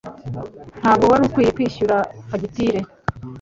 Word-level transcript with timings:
Ntabwo 0.81 1.03
wari 1.11 1.23
ukwiye 1.27 1.49
kwishyura 1.55 1.97
fagitire 2.29 2.79